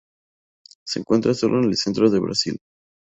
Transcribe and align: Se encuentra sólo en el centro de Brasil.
Se 0.83 0.97
encuentra 0.97 1.35
sólo 1.35 1.59
en 1.61 1.65
el 1.65 1.77
centro 1.77 2.09
de 2.09 2.17
Brasil. 2.19 2.59